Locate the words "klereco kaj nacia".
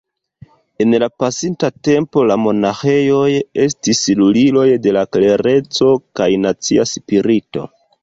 5.19-6.93